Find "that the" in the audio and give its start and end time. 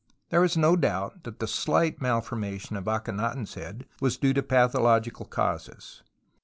1.25-1.45